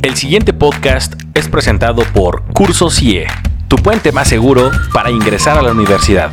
[0.00, 3.26] El siguiente podcast es presentado por Curso CIE,
[3.68, 6.32] tu puente más seguro para ingresar a la universidad.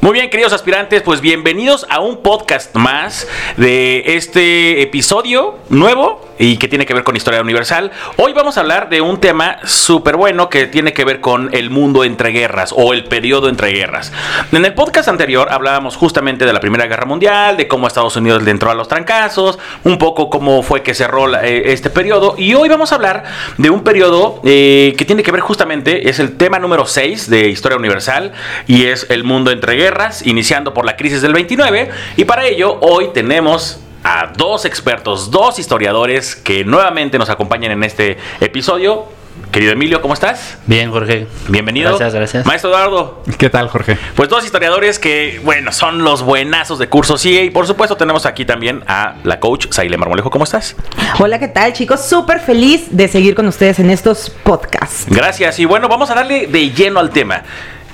[0.00, 3.26] Muy bien, queridos aspirantes, pues bienvenidos a un podcast más
[3.56, 7.90] de este episodio nuevo y que tiene que ver con historia universal.
[8.16, 11.70] Hoy vamos a hablar de un tema súper bueno que tiene que ver con el
[11.70, 14.12] mundo entre guerras o el periodo entre guerras.
[14.52, 18.42] En el podcast anterior hablábamos justamente de la Primera Guerra Mundial, de cómo Estados Unidos
[18.42, 22.54] le entró a los trancazos, un poco cómo fue que cerró eh, este periodo y
[22.54, 23.24] hoy vamos a hablar
[23.56, 27.48] de un periodo eh, que tiene que ver justamente, es el tema número 6 de
[27.48, 28.32] historia universal
[28.66, 31.90] y es el mundo entre guerras iniciando por la crisis del 29.
[32.16, 37.84] Y para ello, hoy tenemos a dos expertos, dos historiadores que nuevamente nos acompañan en
[37.84, 39.04] este episodio.
[39.52, 40.56] Querido Emilio, ¿cómo estás?
[40.66, 41.26] Bien, Jorge.
[41.48, 41.90] Bienvenido.
[41.90, 42.46] Gracias, gracias.
[42.46, 43.22] Maestro Eduardo.
[43.36, 43.98] ¿Qué tal, Jorge?
[44.16, 47.44] Pues dos historiadores que, bueno, son los buenazos de curso CIE.
[47.44, 50.30] Y por supuesto tenemos aquí también a la coach Saile Marmolejo.
[50.30, 50.74] ¿Cómo estás?
[51.18, 52.02] Hola, ¿qué tal, chicos?
[52.02, 55.04] Súper feliz de seguir con ustedes en estos podcasts.
[55.10, 55.58] Gracias.
[55.58, 57.42] Y bueno, vamos a darle de lleno al tema.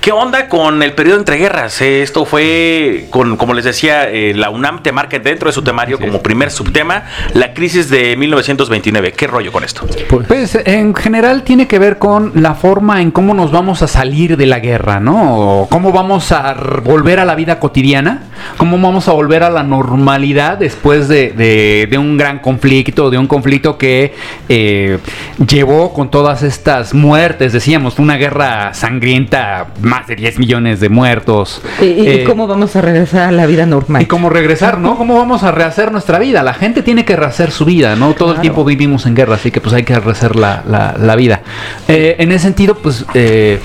[0.05, 1.81] ¿Qué onda con el periodo entre guerras?
[1.81, 5.99] Esto fue, con, como les decía, eh, la UNAM te marca dentro de su temario
[5.99, 9.13] como primer subtema la crisis de 1929.
[9.13, 9.87] ¿Qué rollo con esto?
[10.27, 14.37] Pues en general tiene que ver con la forma en cómo nos vamos a salir
[14.37, 15.39] de la guerra, ¿no?
[15.63, 18.25] O cómo vamos a volver a la vida cotidiana,
[18.57, 23.79] cómo vamos a volver a la normalidad después de, un gran conflicto, de un conflicto
[23.79, 24.13] que
[24.49, 24.99] eh,
[25.47, 31.61] llevó con todas estas muertes, decíamos, una guerra sangrienta más de 10 millones de muertos.
[31.81, 34.01] ¿Y, eh, cómo vamos a regresar a la vida normal?
[34.01, 34.97] Y cómo regresar, ¿no?
[34.97, 36.43] ¿Cómo vamos a rehacer nuestra vida?
[36.43, 38.13] La gente tiene que rehacer su vida, ¿no?
[38.13, 40.63] Todo el tiempo vivimos en guerra, así que pues hay que rehacer la,
[40.97, 41.41] la, vida.
[41.87, 43.59] Eh, en ese sentido, pues eh,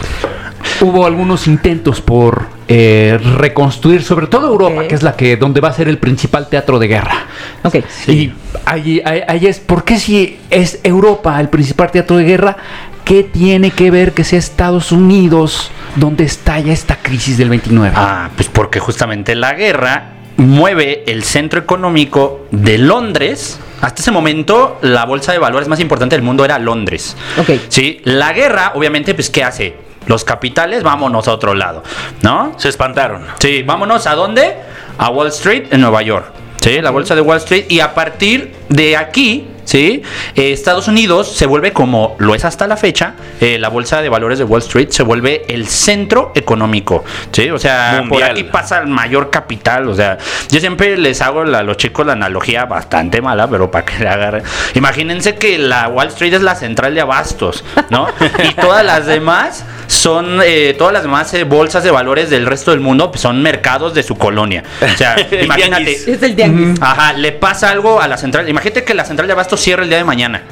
[0.81, 5.73] hubo algunos intentos por reconstruir, sobre todo Europa, que es la que donde va a
[5.73, 7.27] ser el principal teatro de guerra.
[7.65, 7.77] Ok.
[8.07, 8.33] Y
[8.65, 12.57] ahí, ahí, es, ¿por qué si es Europa el principal teatro de guerra?
[13.05, 17.95] ¿Qué tiene que ver que sea Estados Unidos donde estalla esta crisis del 29?
[17.97, 23.61] Ah, pues porque justamente la guerra mueve el centro económico de Londres.
[23.81, 27.17] Hasta ese momento, la bolsa de valores más importante del mundo era Londres.
[27.39, 27.51] Ok.
[27.69, 29.77] Sí, la guerra, obviamente, pues, ¿qué hace?
[30.07, 31.83] Los capitales, vámonos a otro lado,
[32.23, 32.55] ¿no?
[32.59, 33.27] Se espantaron.
[33.39, 34.57] Sí, vámonos a dónde?
[34.99, 36.33] A Wall Street, en Nueva York.
[36.61, 37.67] Sí, la bolsa de Wall Street.
[37.69, 40.03] Y a partir de aquí, ¿sí?
[40.35, 44.09] Eh, Estados Unidos se vuelve como lo es hasta la fecha, eh, la bolsa de
[44.09, 47.51] valores de Wall Street se vuelve el centro económico, ¿sí?
[47.51, 50.19] O sea, por aquí pasa el mayor capital, o sea,
[50.51, 54.09] yo siempre les hago a los chicos la analogía bastante mala, pero para que le
[54.09, 54.43] agarren.
[54.75, 58.09] Imagínense que la Wall Street es la central de abastos, ¿no?
[58.43, 62.81] y todas las demás son, eh, todas las demás bolsas de valores del resto del
[62.81, 64.63] mundo pues, son mercados de su colonia.
[64.81, 65.93] O sea, imagínate.
[65.93, 66.75] Es el.
[66.81, 68.49] Ajá, le pasa algo a la central.
[68.49, 70.43] Imagínate que la central de abastos cierra el día de mañana.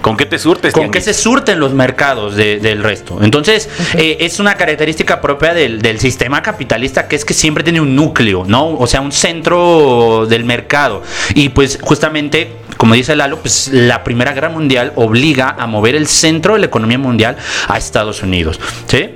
[0.00, 0.72] ¿Con qué te surtes?
[0.72, 3.18] ¿Con qué se surten los mercados del resto?
[3.22, 7.96] Entonces, eh, es una característica propia del, sistema capitalista que es que siempre tiene un
[7.96, 8.68] núcleo, ¿no?
[8.78, 11.02] O sea, un centro del mercado.
[11.34, 16.06] Y pues justamente, como dice Lalo, pues la Primera Guerra Mundial obliga a mover el
[16.06, 17.36] centro de la economía mundial
[17.66, 19.10] a Estados Unidos, ¿sí?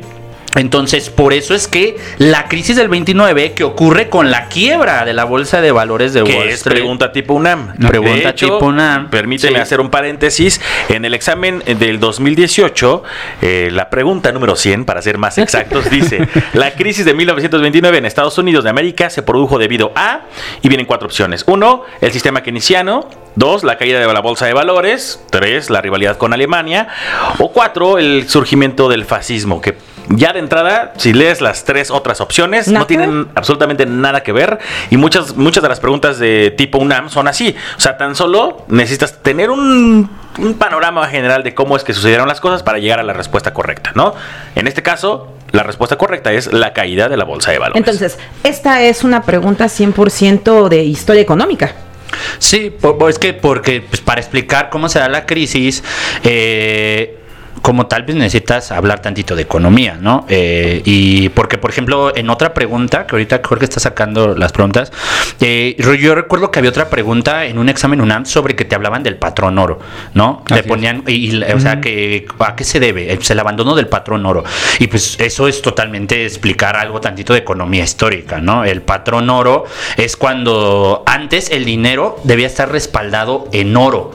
[0.55, 5.15] Entonces, por eso es que la crisis del 29 que ocurre con la quiebra de
[5.15, 6.53] la bolsa de valores de Wall Street.
[6.53, 7.75] es pregunta tipo UNAM.
[7.77, 9.09] pregunta tipo UNAM.
[9.09, 10.61] Permíteme hacer un paréntesis.
[10.89, 13.03] En el examen del 2018,
[13.41, 18.05] eh, la pregunta número 100, para ser más exactos, dice: La crisis de 1929 en
[18.05, 20.23] Estados Unidos de América se produjo debido a.
[20.63, 23.09] Y vienen cuatro opciones: uno, el sistema keynesiano.
[23.35, 25.25] Dos, la caída de la bolsa de valores.
[25.31, 26.89] Tres, la rivalidad con Alemania.
[27.39, 29.75] O cuatro, el surgimiento del fascismo, que
[30.09, 34.59] ya de entrada, si lees las tres otras opciones, no tienen absolutamente nada que ver.
[34.91, 37.55] Y muchas, muchas de las preguntas de tipo UNAM son así.
[37.77, 40.11] O sea, tan solo necesitas tener un,
[40.59, 43.93] panorama general de cómo es que sucedieron las cosas para llegar a la respuesta correcta,
[43.95, 44.15] ¿no?
[44.55, 47.79] En este caso, la respuesta correcta es la caída de la bolsa de valores.
[47.79, 51.75] Entonces, esta es una pregunta 100% de historia económica.
[52.39, 52.75] Sí,
[53.09, 55.83] es que porque pues, para explicar cómo se da la crisis,
[56.25, 57.22] eh,
[57.63, 60.27] como tal vez necesitas hablar tantito de economía, ¿no?
[60.29, 64.93] Eh, y porque, por ejemplo, en otra pregunta, que ahorita Jorge está sacando las preguntas,
[65.41, 69.03] eh, yo recuerdo que había otra pregunta en un examen UNAM sobre que te hablaban
[69.03, 69.79] del patrón oro,
[70.15, 70.43] ¿no?
[70.49, 73.15] Le ponían, y, o sea, que ¿a qué se debe?
[73.15, 74.45] Pues el abandono del patrón oro.
[74.81, 78.65] Y pues eso es totalmente explicar algo tantito de economía histórica, ¿no?
[78.65, 79.65] El patrón oro
[79.97, 84.13] es cuando antes el dinero debía estar respaldado en oro.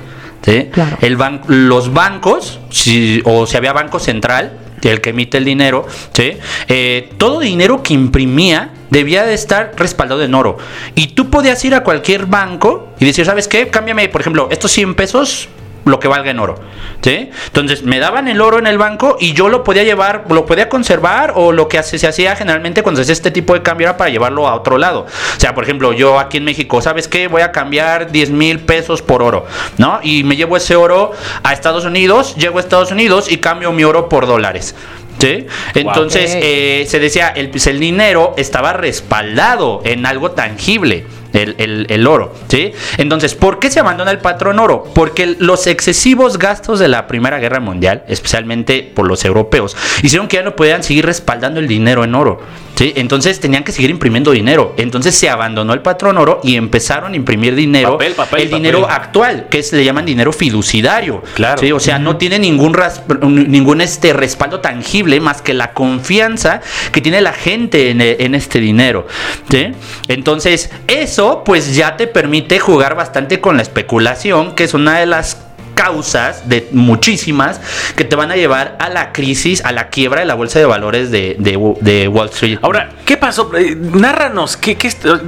[1.01, 4.59] El ban los bancos, si, o si había banco central,
[4.91, 6.33] el que emite el dinero, ¿sí?
[6.67, 10.57] Eh, todo dinero que imprimía debía de estar respaldado en oro.
[10.95, 13.67] Y tú podías ir a cualquier banco y decir, ¿sabes qué?
[13.67, 15.49] Cámbiame, por ejemplo, estos 100 pesos
[15.89, 16.55] lo que valga en oro.
[17.01, 17.29] ¿sí?
[17.47, 20.69] Entonces me daban el oro en el banco y yo lo podía llevar, lo podía
[20.69, 23.97] conservar o lo que se hacía generalmente cuando se hacía este tipo de cambio era
[23.97, 25.05] para llevarlo a otro lado.
[25.35, 27.27] O sea, por ejemplo, yo aquí en México, ¿sabes qué?
[27.27, 29.45] Voy a cambiar 10 mil pesos por oro,
[29.77, 29.99] ¿no?
[30.03, 31.11] Y me llevo ese oro
[31.43, 34.75] a Estados Unidos, llego a Estados Unidos y cambio mi oro por dólares.
[35.19, 35.47] ¿Sí?
[35.73, 41.07] Entonces eh, se decía, el, el dinero estaba respaldado en algo tangible.
[41.37, 42.71] El, el- el oro, ¿sí?
[42.97, 44.85] Entonces, ¿por qué se abandona el patrón oro?
[44.95, 50.37] Porque los excesivos gastos de la Primera Guerra Mundial, especialmente por los europeos, hicieron que
[50.37, 52.41] ya no podían seguir respaldando el dinero en oro,
[52.75, 52.93] ¿sí?
[52.95, 54.73] Entonces tenían que seguir imprimiendo dinero.
[54.77, 58.87] Entonces se abandonó el patrón oro y empezaron a imprimir dinero, Papel, papel, el dinero
[58.89, 61.59] actual, que es, le llaman dinero fiduciario, Claro.
[61.61, 61.71] ¿sí?
[61.71, 66.61] O sea, no tiene ningún ras- ningún este respaldo tangible más que la confianza
[66.91, 69.05] que tiene la gente en, en este dinero.
[69.51, 69.67] ¿sí?
[70.07, 75.05] Entonces, eso pues ya te permite jugar bastante con la especulación, que es una de
[75.05, 75.37] las
[75.75, 77.61] causas de muchísimas
[77.95, 80.65] que te van a llevar a la crisis, a la quiebra de la bolsa de
[80.65, 82.57] valores de, de- Wall Street.
[82.63, 83.51] Ahora, ¿qué pasó?
[83.55, 84.75] Eh, Nárranos, ¿qué,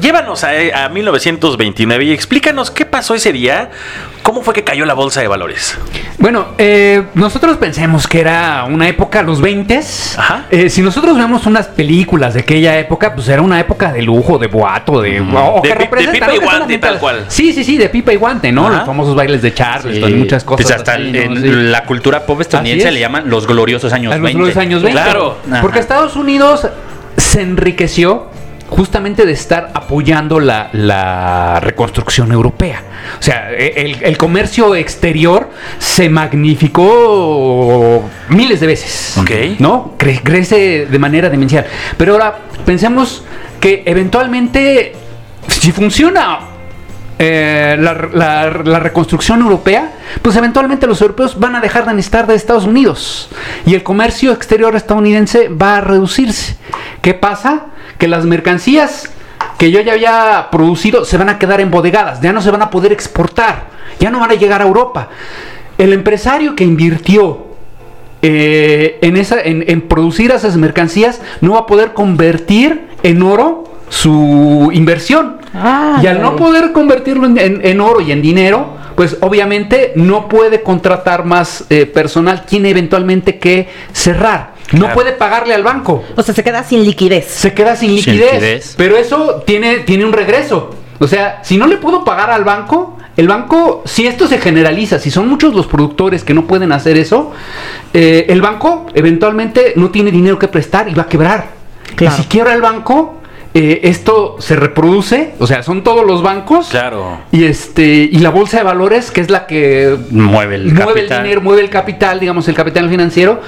[0.01, 0.49] llévanos a,
[0.85, 3.69] a 1929 y explícanos qué pasó ese día.
[4.29, 5.75] ¿Cómo fue que cayó la bolsa de valores?
[6.19, 9.79] Bueno, eh, nosotros pensemos que era una época, los 20
[10.17, 10.45] Ajá.
[10.69, 14.45] si nosotros vemos unas películas de aquella época, pues era una época de lujo, de
[14.45, 15.19] boato, de...
[15.19, 17.25] o De que pi- de pipa y guante, tal cual.
[17.27, 18.67] Sí, sí, sí, de pipa y guante, ¿no?
[18.67, 18.77] Ajá.
[18.77, 20.19] Los famosos bailes de Charleston y Sí.
[20.19, 20.63] muchas cosas.
[20.63, 21.41] Pues hasta así, en ¿no?
[21.41, 21.47] Sí.
[21.49, 22.93] la cultura pop estadounidense es.
[22.93, 24.37] le llaman los gloriosos años los 20.
[24.37, 25.01] gloriosos años 20.
[25.01, 25.37] Claro.
[25.51, 25.61] Ajá.
[25.63, 26.67] Porque Estados Unidos
[27.17, 28.28] se enriqueció
[28.69, 32.83] justamente de estar apoyando la, la reconstrucción europea.
[33.19, 35.49] O sea, e, el, el comercio exterior
[35.79, 36.09] se
[36.89, 39.17] magnificó miles de veces.
[39.17, 39.31] Ok.
[39.59, 39.95] ¿No?
[39.97, 41.65] Cre- crece de manera demencial.
[41.97, 43.23] Pero ahora pensemos
[43.59, 44.93] que eventualmente,
[45.47, 46.39] si funciona
[47.17, 52.27] eh, la, la- la reconstrucción europea, pues eventualmente los europeos van a dejar de necesitar
[52.27, 53.29] de Estados Unidos
[53.65, 56.55] y el comercio exterior estadounidense va a reducirse.
[57.01, 57.67] ¿Qué pasa?
[57.97, 59.09] Que las mercancías
[59.57, 62.69] que yo ya había producido se van a quedar embodegadas, ya no se van a
[62.69, 63.63] poder exportar,
[63.99, 65.09] ya no van a llegar a Europa.
[65.77, 67.45] El empresario que invirtió
[68.21, 73.63] eh, en, esa, en, en producir esas mercancías no va a poder convertir en oro
[73.89, 75.37] su inversión.
[75.53, 79.93] Ah, y al no poder convertirlo en, en- en oro y en dinero, pues obviamente
[79.95, 84.58] no puede contratar más eh, personal, tiene eventualmente que cerrar.
[84.73, 84.93] No Claro.
[84.95, 86.03] puede pagarle al banco.
[86.15, 87.25] O sea, se queda sin liquidez.
[87.27, 88.75] Se queda sin liquidez.
[88.77, 90.75] Pero eso tiene, tiene un regreso.
[90.99, 94.99] O sea, si no le puedo pagar al banco, el banco, si esto se generaliza,
[94.99, 97.31] si son muchos los productores que no pueden hacer eso,
[97.93, 101.47] eh, el banco eventualmente no tiene dinero que prestar y va a quebrar.
[101.95, 102.15] Claro.
[102.17, 103.18] Y si quiebra el banco,
[103.53, 106.67] eh, esto se reproduce, o sea, son todos los bancos.
[106.69, 107.17] Claro.
[107.31, 111.17] Y este y la bolsa de valores, que es la que Mueve el mueve capital.
[111.17, 113.41] el dinero, mueve el capital, digamos, el capital financiero,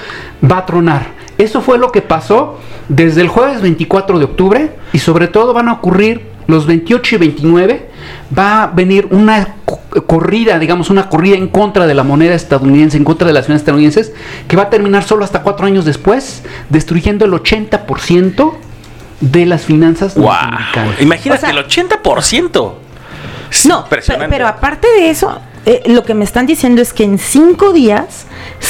[0.50, 1.06] va a tronar.
[1.38, 2.58] Eso fue lo que pasó
[2.88, 7.18] desde el jueves 24 de octubre y sobre todo van a ocurrir los 28 y
[7.18, 7.88] 29.
[8.36, 12.96] Va a venir una co- corrida, digamos, una corrida en contra de la moneda estadounidense,
[12.96, 14.12] en contra de las finanzas estadounidenses,
[14.48, 18.52] que va a terminar solo hasta cuatro años después, destruyendo el 80%
[19.22, 20.24] de las finanzas Wow.
[20.26, 21.00] norteamericanas.
[21.00, 22.74] Imagínate O sea- el 80%.
[23.50, 23.86] Es No,
[24.30, 28.26] pero aparte de eso, eh, lo que me están diciendo es que en cinco días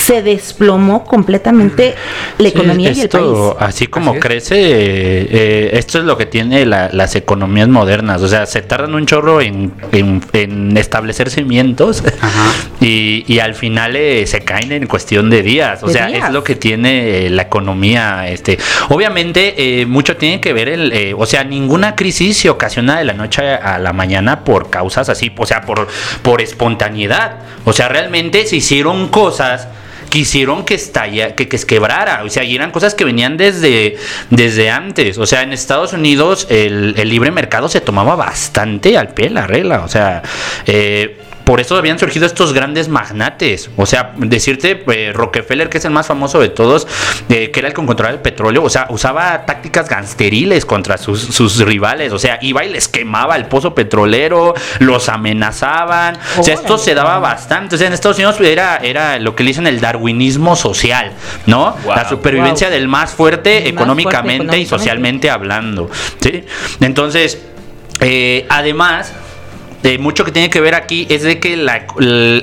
[0.06, 1.94] se desplomó completamente
[2.38, 3.68] la Sí, economía y el esto, país.
[3.68, 4.24] Así como Así es.
[4.24, 8.20] crece, eh, eh, esto es lo que tiene la- las economías modernas.
[8.22, 12.02] O sea, se tardan un chorro en, en- en establecer cimientos
[12.80, 15.82] y, y al final eh, se caen en cuestión de días.
[15.82, 16.26] O De sea, días.
[16.28, 18.28] es lo que tiene eh, la economía.
[18.28, 22.98] Este, obviamente, eh, mucho tiene que ver el, eh, o sea, ninguna crisis se ocasiona
[22.98, 25.86] de la noche a la mañana por causas así, o sea, por,
[26.22, 27.36] por espontaneidad.
[27.64, 29.68] O sea, realmente se hicieron cosas
[30.12, 33.96] quisieron que estalla, que, que quebrara, o sea, y eran cosas que venían desde,
[34.28, 39.14] desde antes, o sea, en Estados Unidos el, el libre mercado se tomaba bastante al
[39.14, 40.22] pie la regla, o sea,
[40.66, 43.70] eh, por eso habían surgido estos grandes magnates.
[43.76, 46.86] O sea, decirte, eh, Rockefeller, que es el más famoso de todos,
[47.28, 51.20] eh, que era el que controlaba el petróleo, o sea, usaba tácticas gangsteriles contra sus,
[51.20, 52.12] sus rivales.
[52.12, 56.18] O sea, iba y les quemaba el pozo petrolero, los amenazaban.
[56.38, 57.74] O sea, esto se daba bastante.
[57.74, 61.12] O sea, en Estados Unidos era, era lo que le dicen el darwinismo social,
[61.46, 61.76] ¿no?
[61.84, 61.96] Wow.
[61.96, 62.74] La supervivencia Wow.
[62.78, 65.90] del más fuerte Más fuerte económicamente y socialmente hablando.
[66.20, 66.44] ¿sí?
[66.80, 67.38] Entonces,
[68.00, 69.12] eh, además
[69.82, 71.86] eh, mucho que tiene que ver aquí es de que la-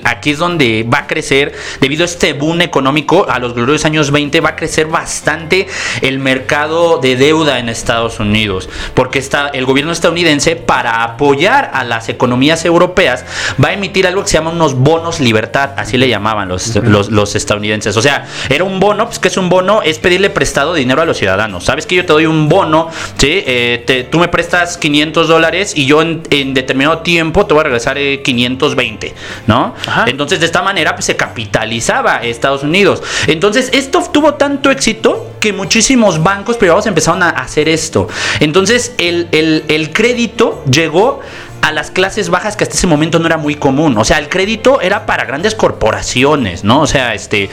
[0.03, 4.11] aquí es donde va a crecer, debido a este boom económico, a los gloriosos años
[4.11, 5.67] 20, va a crecer bastante
[6.01, 11.83] el mercado de deuda en Estados Unidos, porque está, el gobierno estadounidense, para apoyar a
[11.83, 13.25] las economías europeas,
[13.63, 17.09] va a emitir algo que se llama unos bonos libertad, así le llamaban los, los,
[17.09, 17.95] los estadounidenses.
[17.97, 21.05] O sea, era un bono, pues que es un bono, es pedirle prestado dinero a
[21.05, 21.65] los ciudadanos.
[21.65, 23.43] Sabes que yo te doy un bono, ¿sí?
[23.45, 26.99] Eh, te- tú me prestas 500 dólares y yo en, en determinado
[27.31, 29.13] tiempo te voy a regresar eh, 520,
[29.47, 29.75] ¿no?
[29.85, 30.05] Ajá.
[30.07, 33.01] Entonces, de esta manera, pues se capitalizaba Estados Unidos.
[33.27, 38.07] Entonces, esto tuvo tanto éxito que muchísimos bancos privados empezaron a hacer esto.
[38.39, 41.19] Entonces, el, el- el crédito llegó
[41.61, 43.97] a las clases bajas que hasta ese momento no era muy común.
[43.97, 46.81] O sea, el crédito era para grandes corporaciones, ¿no?
[46.81, 47.49] O sea, este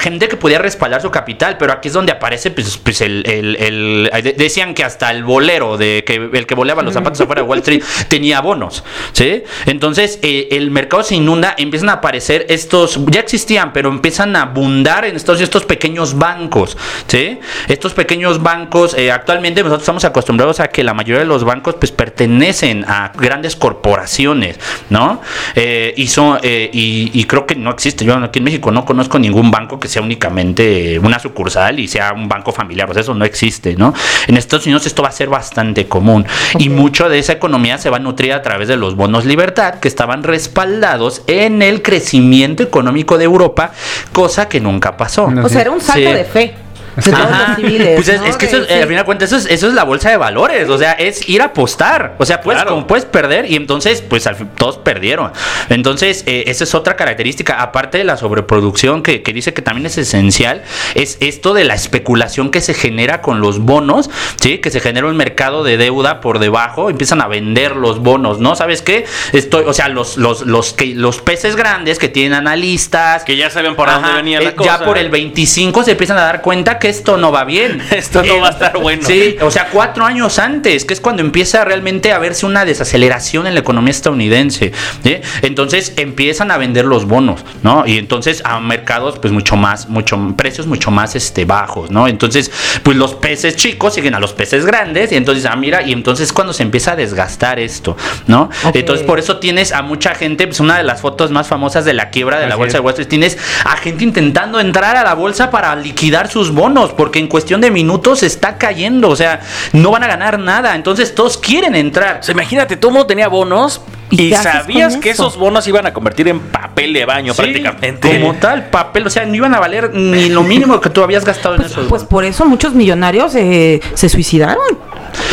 [0.00, 3.56] gente que podía respaldar su capital, pero aquí es donde aparece, pues, pues el, el-
[3.56, 7.42] el- de- decían que hasta el bolero de que el que voleaba los zapatos afuera
[7.42, 9.44] de Wall Street tenía bonos, ¿sí?
[9.66, 14.42] Entonces eh, el mercado se inunda, empiezan a aparecer estos, ya existían, pero empiezan a
[14.42, 17.38] abundar en estos estos pequeños bancos, ¿sí?
[17.68, 21.76] Estos pequeños bancos, eh, actualmente nosotros estamos acostumbrados a que la mayoría de los bancos
[21.78, 24.58] pues pertenecen a grandes corporaciones,
[24.90, 25.20] ¿no?
[25.54, 28.84] Eh, y, son, eh, y, y creo que no existe, yo aquí en México no
[28.84, 33.02] conozco ningún banco que sea únicamente una sucursal y sea un banco familiar, o sea,
[33.02, 33.94] eso no existe, ¿no?
[34.26, 36.26] En Estados Unidos esto va a ser bastante común
[36.58, 39.74] y mucho de esa economía se va a nutrir a través de los bonos libertad
[39.74, 43.72] que estaban respaldados en el crecimiento económico de Europa,
[44.12, 45.30] cosa que nunca pasó.
[45.30, 45.44] No.
[45.44, 46.14] O sea, era un salto Sí.
[46.14, 46.54] de fe.
[46.96, 47.48] De todos Ajá.
[47.48, 47.94] los civiles.
[47.96, 48.26] Pues es, ¿no?
[48.26, 50.10] es que eso, es- eh, al final de cuentas, eso es, eso es la bolsa
[50.10, 50.68] de valores.
[50.68, 52.14] O sea, es ir a apostar.
[52.18, 52.74] O sea, puedes, Claro.
[52.74, 55.32] como puedes perder y entonces, pues al fin, todos perdieron.
[55.68, 57.60] Entonces, eh, esa es otra característica.
[57.60, 60.62] Aparte de la sobreproducción que, que dice que también es esencial,
[60.94, 64.10] es esto de la especulación que se genera con los bonos,
[64.40, 64.58] ¿sí?
[64.58, 68.56] Que se genera un mercado de deuda por debajo, empiezan a vender los bonos, ¿no?
[68.56, 69.04] ¿Sabes qué?
[69.32, 73.50] Estoy, o sea, los, los, los, que, los peces grandes que tienen analistas, Que ya
[73.50, 74.78] saben por dónde Ajá, venía la eh, cosa.
[74.78, 77.82] Ya por el 25 se empiezan a dar cuenta que esto no va bien.
[77.90, 79.02] Esto no va a estar bueno.
[79.06, 83.46] Sí, o sea, cuatro años antes, que es cuando empieza realmente a verse una desaceleración
[83.46, 84.72] en la economía estadounidense.
[85.02, 85.16] ¿sí?
[85.42, 87.86] Entonces empiezan a vender los bonos, ¿no?
[87.86, 92.08] Y entonces a mercados, pues mucho más, mucho precios mucho más este, bajos, ¿no?
[92.08, 92.50] Entonces,
[92.82, 96.26] pues los peces chicos siguen a los peces grandes y entonces, ah, mira, y entonces
[96.26, 98.50] es cuando se empieza a desgastar esto, ¿no?
[98.74, 101.94] Entonces, por eso tienes a mucha gente, pues una de las fotos más famosas de
[101.94, 102.72] la quiebra de la bolsa es.
[102.74, 106.75] de Wall Street, tienes a gente intentando entrar a la bolsa para liquidar sus bonos,
[106.96, 109.40] porque en cuestión de minutos se está cayendo, o sea,
[109.72, 112.18] no van a ganar nada, entonces todos quieren entrar.
[112.20, 115.24] O sea, imagínate, todo el mundo tenía bonos ¿Y sabías que eso?
[115.26, 118.20] esos bonos iban a convertir en papel de baño Sí, prácticamente.
[118.20, 121.24] Como tal, papel, o sea, no iban a valer ni lo mínimo que tú habías
[121.24, 122.08] gastado en Pues, esos pues bonos.
[122.10, 124.62] por eso muchos millonarios eh, se suicidaron.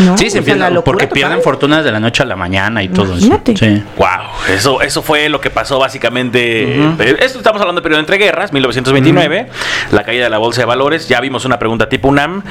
[0.03, 0.17] ¿No?
[0.17, 1.13] Sí, se locura porque total.
[1.13, 3.25] pierden fortunas de la noche a la mañana y todo eso.
[3.25, 3.55] Imagínate.
[3.57, 3.83] Sí.
[3.97, 4.07] Wow,
[4.53, 6.77] eso, eso fue lo que pasó básicamente.
[6.81, 9.47] Eh, Esto estamos hablando del periodo entre guerras, 1929,
[9.91, 11.07] la caída de la bolsa de valores.
[11.07, 12.43] Ya vimos una pregunta tipo UNAM.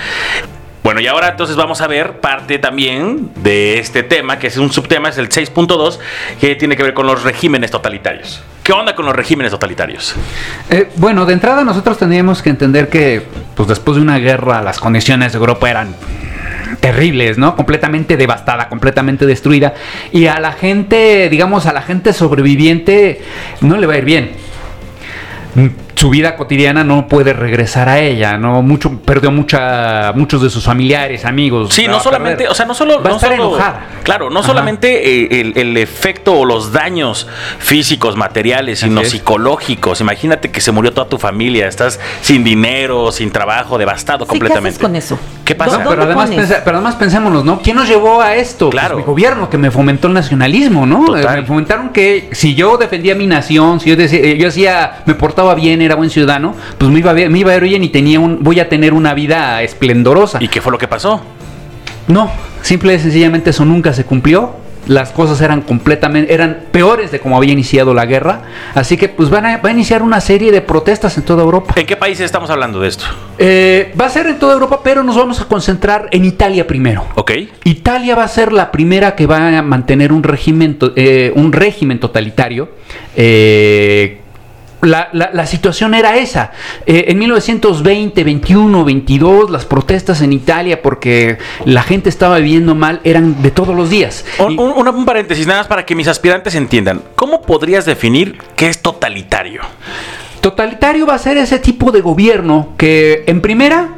[0.83, 4.73] Bueno, y ahora entonces vamos a ver parte también de este tema, que es un
[4.73, 5.99] subtema, es el 6.2,
[6.41, 8.43] que tiene que ver con los regímenes totalitarios.
[8.65, 10.17] ¿Qué onda con los regímenes totalitarios?
[10.71, 13.23] Eh, bueno, de entrada nosotros tendríamos que entender que,
[13.55, 15.95] pues después de una guerra, las condiciones de Europa eran
[16.81, 17.57] terribles, ¿no?
[17.57, 19.75] Completamente devastada, completamente destruida.
[20.12, 23.21] Y a la gente, digamos, a la gente sobreviviente
[23.61, 24.31] no le va a ir bien.
[25.94, 28.62] Su vida cotidiana no puede regresar a ella, ¿no?
[28.62, 31.72] Mucho, perdió mucha, muchos de sus familiares, amigos.
[31.75, 32.50] Sí, no solamente, perder.
[32.52, 32.94] o sea, no solo.
[33.02, 33.87] Va a no estar solo- enojada.
[34.02, 34.49] Claro, no Ajá.
[34.49, 39.12] solamente eh, el, el efecto o los daños físicos, materiales, sino Así es.
[39.12, 40.00] psicológicos.
[40.00, 44.28] Imagínate que se murió toda tu familia, estás sin dinero, sin trabajo, devastado Sí, ¿qué
[44.38, 44.68] completamente.
[44.76, 45.18] haces con eso?
[45.44, 45.72] ¿Qué pasa?
[45.72, 47.61] No, ¿Dónde pero además, pensa- pero además pensémonos, ¿no?
[47.61, 48.70] ¿Quién nos llevó a esto?
[48.70, 48.96] Pues Claro.
[48.96, 51.04] mi gobierno que me fomentó el nacionalismo, ¿no?
[51.04, 51.40] Total.
[51.42, 55.14] Me fomentaron que si yo defendía mi nación, si yo, decía, eh, yo hacía, me
[55.14, 58.21] portaba bien, era buen ciudadano, pues me iba, me iba a ir bien y tenía
[58.21, 60.39] un, voy a tener una vida esplendorosa.
[60.41, 61.21] ¿Y qué fue lo que pasó?
[62.09, 62.31] No,
[62.62, 64.62] simple y sencillamente eso nunca se cumplió.
[64.89, 68.43] Las cosas eran completamente, eran peores de como había iniciado la guerra.
[68.75, 71.75] Así que pues van a, va a iniciar una serie de protestas en toda Europa.
[71.77, 73.05] ¿En qué países estamos hablando de esto?
[73.39, 77.07] Eh, va a ser en toda Europa, pero nos vamos a concentrar en Italia primero.
[77.15, 77.31] ¿Ok?
[77.62, 82.01] Italia va a ser la primera que va a mantener un régimen, eh, un régimen
[82.01, 82.71] totalitario.
[83.15, 84.22] Eh,
[84.83, 86.53] la, la- la situación era esa.
[86.87, 93.01] Eh, en 1920, 21, 22, las protestas en Italia porque la gente estaba viviendo mal
[93.05, 94.25] eran de todos los días.
[94.39, 97.01] Un, Y- un- una- un paréntesis, nada más para que mis aspirantes entiendan.
[97.15, 99.62] ¿Cómo podrías definir qué es totalitario?
[100.41, 103.89] Totalitario va a ser ese tipo de gobierno que en primera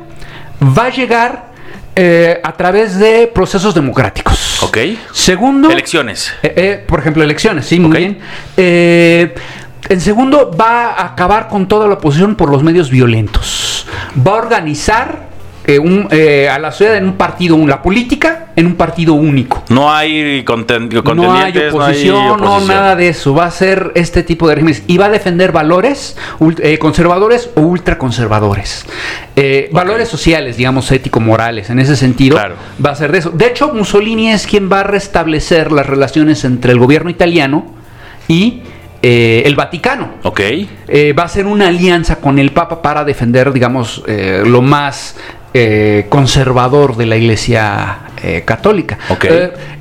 [0.76, 1.54] va a llegar
[1.96, 4.58] eh, a través de procesos democráticos.
[4.62, 4.78] Ok.
[5.12, 5.70] Segundo.
[5.70, 6.34] Elecciones.
[6.42, 8.18] Eh, eh, por ejemplo, elecciones, sí, muy bien.
[9.88, 13.86] En segundo, va a acabar con toda la oposición por los medios violentos.
[14.26, 15.28] Va a organizar
[15.66, 19.62] eh, un, eh, a la sociedad en un partido, la política en un partido único.
[19.68, 22.68] No hay No hay oposición, no, oposición.
[22.68, 23.34] nada de eso.
[23.34, 24.82] Va a ser este tipo de regímenes.
[24.86, 26.16] Y va a defender valores
[26.62, 28.86] eh, conservadores o ultraconservadores.
[29.72, 31.68] Valores sociales, digamos, ético-morales.
[31.70, 32.54] En ese sentido, Claro.
[32.84, 33.30] va a ser de eso.
[33.30, 37.66] De hecho, Mussolini es quien va a restablecer las relaciones entre el gobierno italiano
[38.28, 38.62] y
[39.06, 40.14] eh, el Vaticano.
[40.22, 40.40] Ok.
[40.88, 45.16] Eh, va a ser una alianza con el Papa para defender, digamos, eh, lo más
[46.08, 47.98] conservador de la Iglesia
[48.44, 48.98] católica.
[49.08, 49.26] Ok.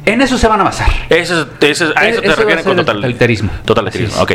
[0.06, 0.90] En eso se van a basar.
[1.10, 3.50] Eso, eso- a eso te eso ser con total- totalitarismo.
[3.66, 4.32] Totalitarismo, ok.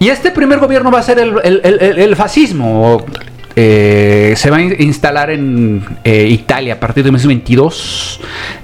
[0.00, 2.94] Y este primer gobierno va a ser el, el- el- el- el fascismo.
[2.96, 3.06] o,
[3.54, 8.18] eh, se va a in- instalar en eh, Italia a partir del mes 22.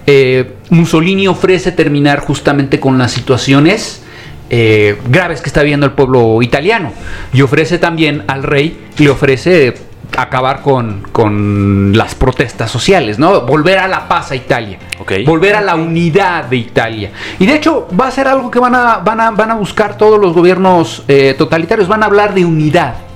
[0.06, 4.02] Eh, Mussolini ofrece terminar justamente con las situaciones
[4.50, 6.92] eh, graves que está viviendo el pueblo italiano.
[7.32, 9.74] Y ofrece también al rey, le ofrece
[10.16, 13.42] acabar con, con las protestas sociales, ¿no?
[13.42, 14.78] Volver a la paz a Italia.
[14.98, 15.12] Ok.
[15.26, 17.10] Volver a la unidad de Italia.
[17.38, 19.96] Y de hecho va a ser algo que van a, van a, van a buscar
[19.96, 23.07] todos los gobiernos eh, totalitarios, van a hablar de unidad.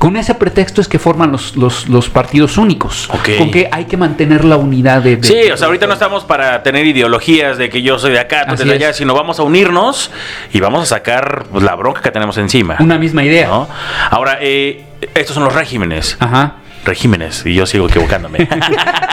[0.00, 3.10] Con ese pretexto es que forman los, los, los partidos únicos.
[3.10, 3.36] Ok.
[3.36, 5.18] Con que hay que mantener la unidad de...
[5.18, 8.18] de- Sí, o sea, ahorita no estamos para tener ideologías de que yo soy de
[8.18, 8.96] acá, tú de allá, es.
[8.96, 10.10] sino vamos a unirnos
[10.54, 12.76] y vamos a sacar pues, la bronca que tenemos encima.
[12.80, 13.48] Una misma idea.
[13.48, 13.68] ¿no?
[14.10, 16.16] Ahora, eh, estos son los regímenes.
[16.18, 16.54] Ajá.
[16.82, 18.48] Regímenes, y yo sigo equivocándome.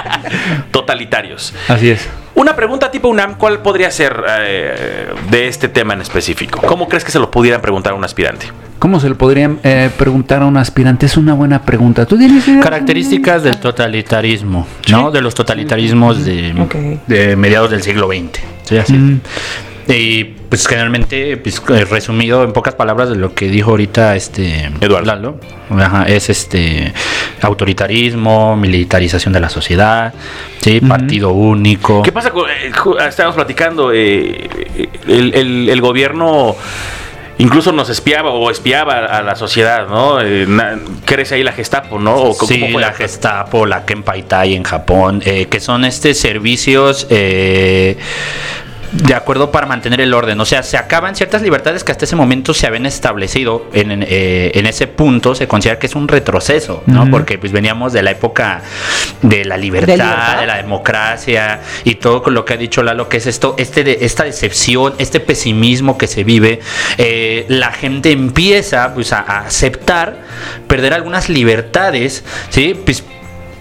[0.72, 1.54] Totalitarios.
[1.68, 2.08] Así es.
[2.36, 6.62] Una pregunta tipo UNAM, ¿cuál podría ser eh, de este tema en específico?
[6.62, 8.48] ¿Cómo crees que se lo pudieran preguntar a un aspirante?
[8.80, 11.06] ¿Cómo se le podría eh, preguntar a un aspirante?
[11.08, 12.06] Es una buena pregunta.
[12.06, 12.62] ¿Tú tienes idea?
[12.62, 15.10] Características del totalitarismo, ¿no?
[15.12, 16.76] De los totalitarismos de, Ok.
[17.08, 18.40] de mediados del siglo XX.
[18.64, 18.78] ¿sí?
[18.78, 18.94] Así.
[18.94, 19.22] Mm.
[19.90, 24.70] Y pues generalmente, pues, eh, resumido en pocas palabras de lo que dijo ahorita este
[24.82, 25.06] Eduardo.
[25.06, 25.40] Lalo,
[25.72, 26.92] ajá, es este
[27.42, 30.14] autoritarismo, militarización de la sociedad,
[30.62, 30.82] ¿sí?
[30.82, 32.02] partido único.
[32.04, 32.50] ¿Qué pasa con.?
[32.50, 32.72] eh,
[33.08, 34.48] estábamos platicando, eh,
[35.08, 36.56] el, el- el gobierno.
[37.40, 40.20] Incluso nos espiaba o espiaba a la sociedad, ¿no?
[40.22, 40.48] Eh,
[41.06, 42.16] crece ahí la Gestapo, ¿no?
[42.16, 47.98] ¿O cómo Sí, la Gestapo, la Kenpaitai en Japón, eh, que son este servicios eh,
[48.92, 50.40] de acuerdo para mantener el orden.
[50.40, 53.68] O sea, se acaban ciertas libertades que hasta ese momento se habían establecido.
[53.74, 57.10] En, en, eh, en ese punto se considera que es un retroceso, ¿no?
[57.10, 58.62] Porque pues veníamos de la época
[59.22, 63.18] de la libertad, ¿De la democracia y todo con lo que ha dicho Lalo, que
[63.18, 66.60] es esto, este de, esta decepción, este pesimismo que se vive.
[66.98, 70.18] Eh, la gente empieza pues a, a aceptar
[70.68, 72.80] perder algunas libertades, ¿sí?
[72.86, 73.04] Pues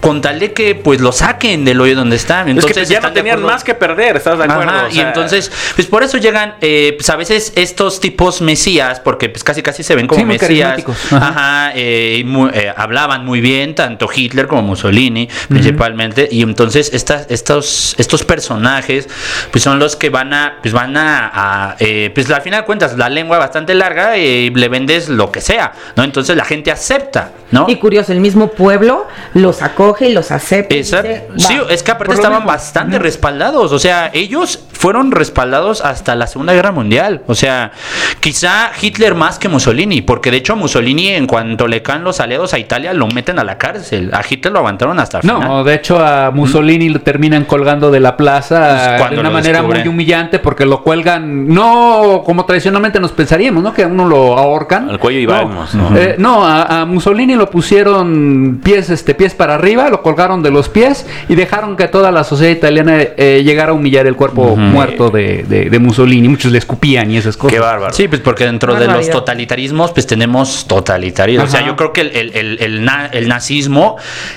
[0.01, 2.49] con tal de que pues lo saquen del hoyo donde están.
[2.49, 4.71] es que Entonces ya no tenían más que perder, ¿estás de acuerdo?
[4.73, 9.01] Ajá, O y entonces, pues por eso llegan, eh, pues a veces estos tipos mesías,
[9.01, 10.83] porque pues casi casi se ven como Sí, mesías.
[11.11, 11.29] Ajá.
[11.29, 16.91] ajá, eh, y mu- eh, hablaban muy bien, tanto Hitler como Mussolini, principalmente, y entonces
[16.93, 19.09] estas, estos, estos personajes,
[19.51, 22.67] pues son los que van a, pues van a, a, eh, pues al final de
[22.67, 26.05] cuentas, la lengua bastante larga y le vendes lo que sea, ¿no?
[26.05, 27.67] Entonces la gente acepta, ¿no?
[27.69, 30.75] Y curioso, el mismo pueblo los acoge y los acepta.
[30.75, 32.53] Esa- dice, sí, es que aparte estaban mismo.
[32.53, 33.73] bastante respaldados.
[33.73, 37.23] O sea, ellos fueron respaldados hasta la Segunda Guerra Mundial.
[37.27, 37.73] O sea,
[38.21, 42.21] quizá Hitler más que Mussolini, porque de hecho a Mussolini, en cuanto le caen los
[42.21, 44.11] aliados a Italia, lo meten a la cárcel.
[44.13, 45.41] A Hitler lo aguantaron hasta el final.
[45.41, 49.59] No, de hecho a Mussolini lo terminan colgando de la plaza Pues, de una manera
[49.59, 49.83] descubren.
[49.83, 53.73] muy humillante porque lo cuelgan, no como tradicionalmente nos pensaríamos, ¿no?
[53.73, 54.91] Que a uno lo ahorcan.
[54.91, 55.97] Al cuello y no, vamos, ¿no?
[55.97, 60.51] eh, no, a, a Mussolini lo pusieron pies, este, pies para arriba, lo colgaron de
[60.51, 64.57] los pies y dejaron que toda la sociedad italiana eh, llegara a humillar el cuerpo
[64.57, 66.29] muerto de, de- de Mussolini.
[66.29, 67.53] Muchos le escupían y esas cosas.
[67.55, 67.93] Qué bárbaro.
[67.93, 71.45] Sí, pues porque dentro de los totalitarismos, pues tenemos totalitarismo.
[71.45, 73.97] O sea, yo creo que el, el- el- el na- el nazismo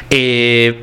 [0.09, 0.81] eh,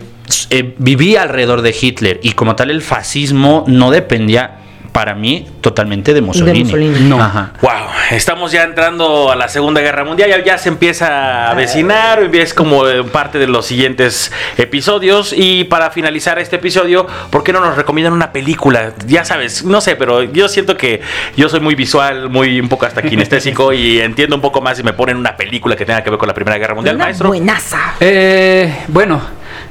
[0.50, 4.58] eh, vivía alrededor de Hitler y como tal el fascismo no dependía,
[4.96, 6.64] para mí, totalmente de Mussolini.
[6.64, 7.00] Mussolini.
[7.00, 7.20] No.
[7.22, 7.52] Ajá.
[7.60, 7.70] Wow,
[8.12, 12.54] estamos ya entrando a la Segunda Guerra Mundial, ya, ya se empieza a avecinar, es
[12.54, 17.60] como eh, parte de los siguientes episodios y para finalizar este episodio, ¿por qué no
[17.60, 18.94] nos recomiendan una película?
[19.06, 21.02] Ya sabes, no sé, pero yo siento que
[21.36, 24.82] yo soy muy visual, muy un poco hasta kinestésico y entiendo un poco más si
[24.82, 27.28] me ponen una película que tenga que ver con la Primera Guerra Mundial, Una maestro.
[27.28, 27.96] buenaza.
[28.00, 29.20] Eh, bueno,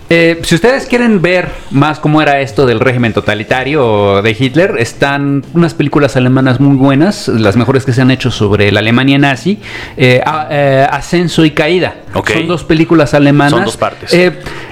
[0.09, 5.43] eh, si ustedes quieren ver más cómo era esto del régimen totalitario de Hitler, están
[5.53, 9.59] unas películas alemanas muy buenas, las mejores que se han hecho sobre la Alemania nazi,
[9.97, 11.95] eh, a- eh, Ascenso y Caída.
[12.33, 13.51] Son dos películas alemanas.
[13.51, 14.13] Son dos partes.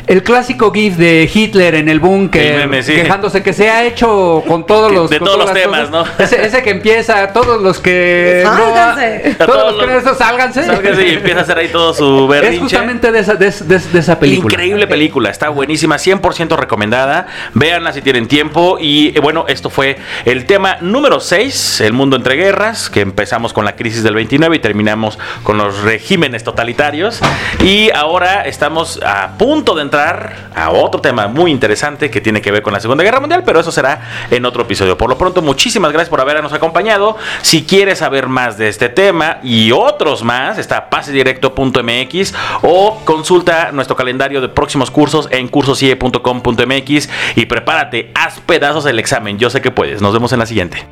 [0.08, 2.94] El clásico GIF de Hitler en el búnker, El meme, sí.
[2.94, 6.04] quejándose que se ha hecho con todos Que- los de con todos los temas, ¿no?
[6.20, 9.36] Ese, ese que empieza, todos los que no- Sálganse.
[9.38, 10.64] todos, Todos los que no eso, sálganse.
[10.66, 12.56] Sálgase y empieza a hacer ahí todo su berrinche.
[12.56, 14.54] Es justamente de esa, de, de- de esa película.
[14.54, 17.28] Increíble película, está buenísima, 100% recomendada.
[17.54, 18.78] Véanla si tienen tiempo.
[18.80, 23.54] Y eh, bueno, esto fue el tema número 6, el mundo entre guerras, que empezamos
[23.54, 27.20] con la crisis del 29 y terminamos con los regímenes totalitarios.
[27.64, 32.62] Y ahora estamos a punto de a otro tema muy interesante que tiene que ver
[32.62, 34.98] con la Segunda Guerra Mundial, pero eso será en otro episodio.
[34.98, 37.16] Por lo pronto, muchísimas gracias por habernos acompañado.
[37.42, 43.96] Si quieres saber más de este tema y otros más, está pasedirecto.mx o consulta nuestro
[43.96, 49.38] calendario de próximos cursos en cursosie.com.mx y prepárate, haz pedazos el examen.
[49.38, 50.02] Yo sé que puedes.
[50.02, 50.86] Nos vemos en la siguiente.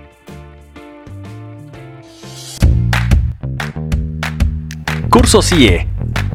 [5.09, 5.87] Curso CIE,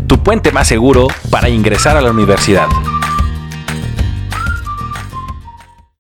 [0.07, 2.69] tu puente más seguro para ingresar a la universidad.